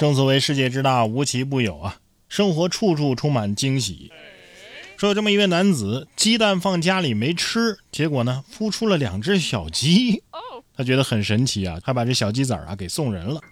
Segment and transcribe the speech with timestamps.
[0.00, 4.10] 正所谓世界之大，无奇不有啊，生活处处充满惊喜。
[4.96, 10.22] 说有这么一位男子，鸡蛋放家里没吃，结果呢，孵出了两只小鸡。
[10.74, 13.42] 他觉得很神奇啊，他把这小鸡仔啊给送人了。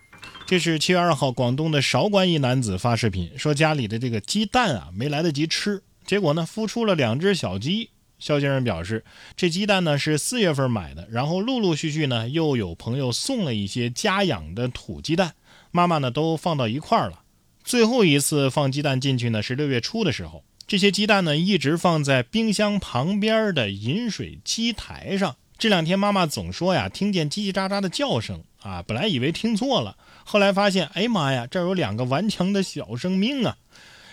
[0.46, 7.90] 这是七月二号，广东的韶关一男子发视频说家里的这个鸡蛋啊没来得及吃，结果呢孵出了两只小鸡。
[8.18, 9.04] 肖先生表示，
[9.36, 15.34] 这鸡蛋呢是四月份买的，然后陆陆续续呢又有朋友送了一些家养的土鸡蛋。
[15.70, 17.22] 妈妈呢都放到一块儿了，
[17.62, 25.36] 最后一次放鸡蛋进去呢是六月初的时候，这些鸡蛋呢一直放在冰箱旁边的饮水机台上。
[25.58, 33.56] 这两天妈妈总说呀，听见叽叽喳喳的叫声啊，本来以为听错了，后来发现，哎妈呀，这有两个顽强的小生命啊！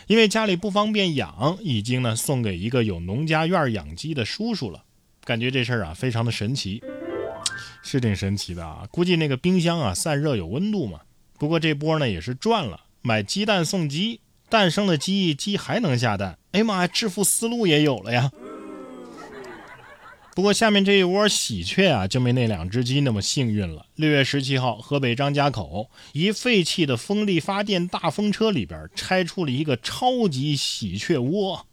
[0.07, 4.83] 因为家里不方便养，已经呢送给一个有农家院养鸡的叔叔了。
[5.23, 6.81] 感觉这事儿啊非常的神奇，
[7.83, 8.87] 是挺神奇的啊。
[8.89, 11.01] 估计那个冰箱啊散热有温度嘛。
[11.37, 16.37] 不过这波呢也是赚了，买鸡蛋送鸡，蛋生了鸡，鸡还能下蛋。
[16.51, 18.31] 哎妈呀，致富思路也有了呀！
[20.33, 23.85] 不过下面这一窝喜鹊啊，就没那两只鸡那么幸运了。
[23.95, 31.65] 六月十七号，河北张家口一废弃的风力发电大风车里边拆出了一个超级喜鹊窝。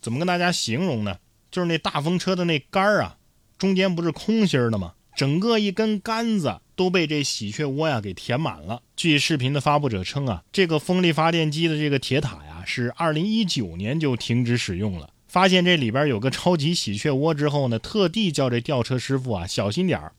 [0.00, 1.18] 怎么跟大家形容呢？
[1.50, 3.16] 就是那大风车的那杆儿啊，
[3.56, 4.92] 中间不是空心的吗？
[5.18, 6.60] 整个一根杆子。
[6.78, 8.82] 都被这喜鹊窝呀给填满了。
[8.94, 15.10] 据视频的发布者称啊，这个风力发电机的这个铁塔呀，是二零一九年就停止使用了。
[15.26, 20.12] 发现这里边有个超级喜鹊窝之后呢，特地叫这吊车师傅啊小心点儿。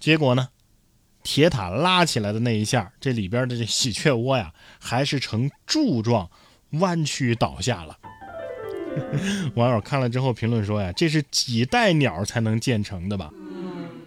[0.00, 0.48] 结果呢，
[1.22, 6.28] 铁塔拉起来的那一下，这里边的这喜鹊窝呀，还是呈柱状
[6.70, 7.96] 弯曲倒下了。
[9.54, 13.30] 网友看了之后评论说呀，这是几代鸟才能建成的吧？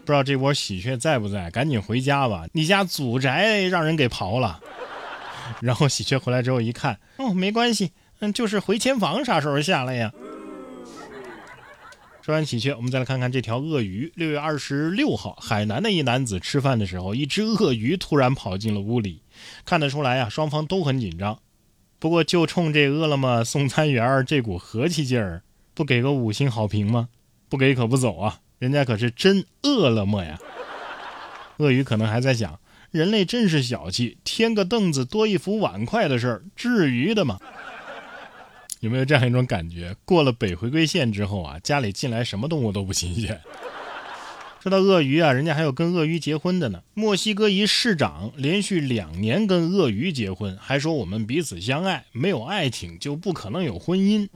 [0.06, 1.50] 不知道这窝喜鹊在不在？
[1.50, 2.46] 赶紧回家吧！
[2.52, 4.60] 你家祖宅让人给刨了。
[5.62, 10.12] 然后喜鹊回来之后一看，哦，没关系，嗯，就是回迁房啥时候下来呀？
[12.22, 14.12] 说完喜鹊，我们再来看看这条鳄鱼。
[14.16, 19.22] 六月二十六号，海南的一男子吃饭的时候，一只鳄鱼突然跑进了屋里，
[19.66, 21.40] 看得出来呀，双方都很紧张。
[22.00, 27.10] 不过就冲这饿了么送餐员这股和气劲儿，不给个五星好评吗？
[27.50, 28.40] 不给可不走啊！
[28.60, 30.40] 人家可是真饿了么呀！
[31.58, 32.60] 鳄鱼可能还在想，
[32.92, 37.40] 人类真是小气，添个凳子多一副碗筷的事儿，至于的吗？
[38.80, 39.96] 有没有这样一种感觉？
[40.04, 43.40] 过了北回归线之后啊，家里进来什么动物都不新鲜。
[44.62, 46.82] 说到鳄鱼啊，人家还有跟鳄鱼结婚的呢。
[46.94, 54.28] 墨西哥一市长连续两年跟鳄鱼结婚，还说我们彼此相爱，没有爱情就不可能有婚姻。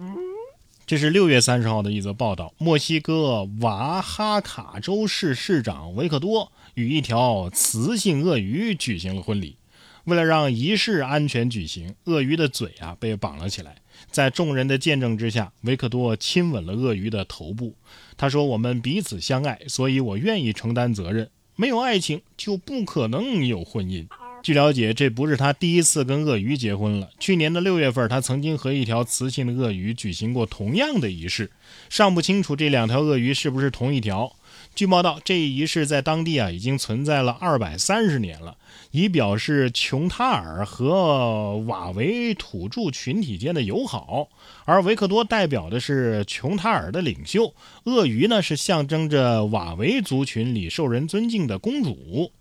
[0.88, 2.54] 这是六月三十号的一则报道。
[2.58, 9.58] 墨西哥瓦哈卡州市市长维克多与一条雌性鳄鱼举行了婚礼。
[10.06, 13.76] 为了让仪式安全举行，鳄鱼的嘴啊被绑了起来。
[14.10, 17.76] 在众人的见证之下，维克多亲吻了鳄鱼的头部。
[18.16, 21.30] 他说：“我们彼此相爱，所以我愿意承担责任。
[21.58, 24.08] 没有爱情，就不可能有婚姻。”
[24.48, 27.10] 据了解，这不是他第一次跟鳄鱼结婚了。
[27.20, 31.52] 去年的六月份，他曾经和一条雌性的鳄鱼举行过同样的仪式。
[31.90, 34.34] 尚不清楚这两条鳄鱼是不是同一条。
[34.74, 38.56] 据报道，这一仪式在当地啊已经存在了二百三十年了，
[38.92, 44.30] 以表示琼塔尔和瓦维土著群体间的友好。
[44.64, 47.54] 而维克多代表的是琼塔尔的领袖，
[47.84, 52.32] 鳄鱼呢是象征着瓦维族群里受人尊敬的公主。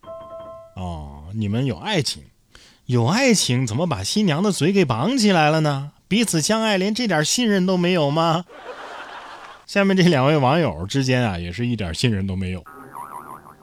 [0.76, 2.22] 哦，你们有爱情，
[2.84, 5.92] 有爱情，怎么把新娘的嘴给绑起来了呢？
[6.06, 8.44] 彼此相爱，连这点信任都没有吗？
[9.66, 12.62] 下面这两位网友之间啊，也是一点信任都没有。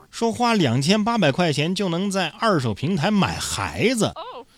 [0.09, 4.11] 说花两千八百块钱就能在二手平台买孩子。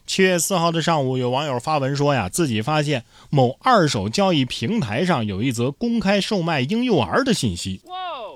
[0.08, 7.82] 七月四号的上午，有网友发文说呀，自己发现某二手交易平台上有一则公开售卖婴幼儿的信息。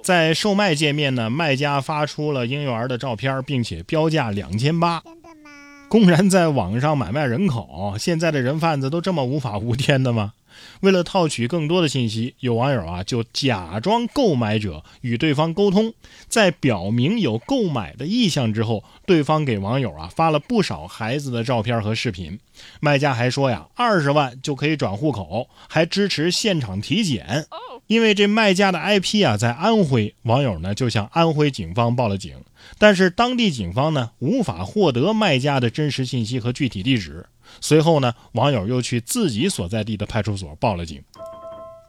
[0.03, 5.01] 在售卖界面呢，卖家发出了婴幼儿的照片，并且标价两千八。
[5.05, 5.51] 真的吗？
[5.87, 10.33] 公然在网上买卖人口，现在的人贩子都这么无法无天的吗？
[10.81, 15.93] 为了套取更多的信息，有网友啊就假装购买者与对方沟通，
[16.27, 22.39] 在表明有购买的意向之后，对方给网友啊发了不少孩子的照片和视频。
[22.81, 27.45] 卖家还说呀，二十万就可以转户口，还支持现场体检。
[27.87, 32.35] 因为这卖家的 IP 啊在安徽，网友呢就向安徽警方报了警，
[32.77, 37.25] 但是当地警方呢无法获得卖家的真实信息和具体地址。
[37.61, 41.01] 随后呢，网友又去自己所在地的派出所报了警。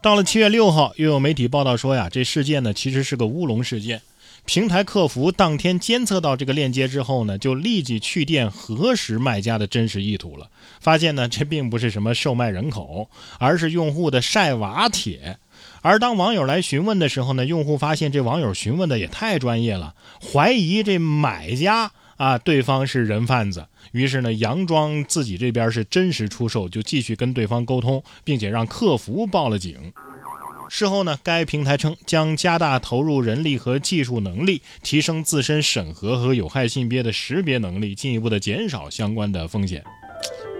[0.01, 4.01] 到了七月六号，又有媒体报道说呀，这事件呢其实是个乌龙事件。
[4.43, 10.49] 平台客服当天监测到这个链接之后呢，就立即去店核实卖家的真实意图了。
[10.79, 15.37] 发现呢，这并不是什么售卖人口，而是用户的晒娃帖。
[15.83, 19.93] 而当网友来询问的时候呢，用户发现这网友询问的也太专业了，
[20.33, 21.91] 怀疑这买家
[22.21, 29.91] 啊对方是人贩子，于是呢，佯装自己这边是真实出售，就继续跟对方沟通，并且让客服报了警。
[30.69, 39.83] 事后呢，该平台称将加大投入人力和技术能力，提升自身审核和有害性别的识别能力，进一步的减少相关的风险。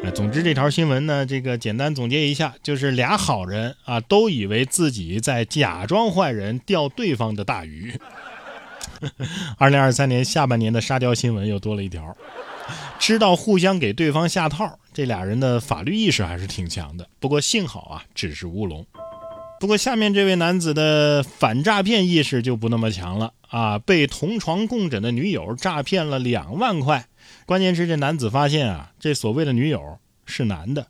[0.04, 7.94] 哎，总之这条新闻呢，这个简单总结一下，就是俩好人啊，都以为自己在假装坏人钓对方的大鱼。
[9.58, 12.16] 二零二三年下半年的沙雕新闻又多了一条，
[13.00, 17.08] 知道互相给对方下套，这俩人的法律意识还是挺强的。
[17.20, 18.86] 不过幸好啊，只是乌龙。
[19.60, 23.78] 不过下面这位男子的反诈骗意识就不那么强了啊！
[23.78, 27.06] 被同床共枕的女友诈骗了两万块，
[27.46, 30.88] 关键是这男子发现啊，这所谓的女友是男的。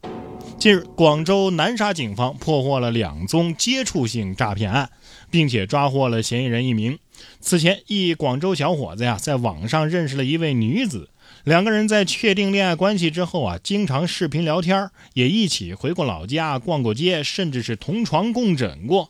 [0.62, 4.92] 近日，广州南沙警方破获了两宗接触性诈骗案，
[5.32, 7.00] 并且抓获了嫌疑人一名。
[7.40, 11.10] 此前，一广州小伙子呀，在网上认识了一位女子。
[11.46, 19.10] 两个人在确定恋爱关系之后啊，经常视频聊天，也一起回过老家逛过街，甚至是同床共枕过。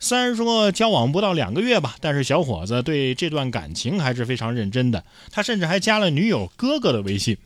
[0.00, 5.04] 虽然说交往不到两个月吧，但是小伙子对这段感情还是非常认真的。
[5.30, 7.36] 他甚至还加了女友哥哥的微信。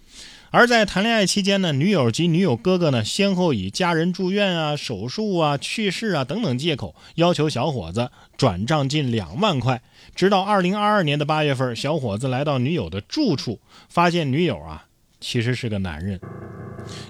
[0.53, 9.81] 而在谈恋爱期间呢，女友及女友哥哥呢，先后以家人住院啊、手术啊、去世啊等等借口，要求小伙子转账近两万块。
[10.15, 14.85] 直到二零二二年的八月份，小伙子来到女友的住处，发现女友啊，
[15.23, 16.21] 其实是个男人。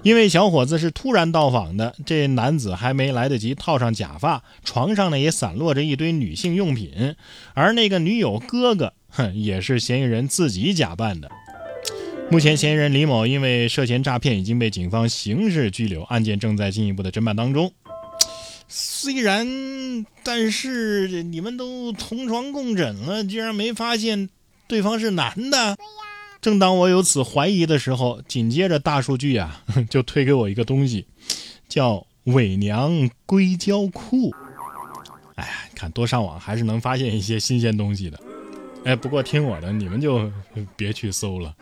[0.05, 7.17] 因为小伙子是突然到访的，这男子还没来得及套上假发，床上呢也散落着一堆女性用品。
[7.55, 11.29] 而那个女友哥哥，哼，也是嫌疑人自己假扮的。
[12.33, 17.71] 目前，嫌疑人李某因为涉嫌诈骗已经被警方刑事拘留，案件正在进一步的侦办当中。
[18.69, 19.47] 虽然，
[20.23, 24.31] 但是你们都同床共枕了，居然没发现
[24.67, 25.77] 对方是男的。
[26.41, 31.05] 正当我有此怀疑的时候，紧接着大数据啊 就推给我一个东西，
[31.69, 34.35] 叫伪娘硅胶裤。
[35.35, 38.19] 哎呀，看多上网还是能发现一些新鲜东西的。
[38.85, 40.33] 哎，不过听我的，你们就
[40.75, 41.55] 别去搜了。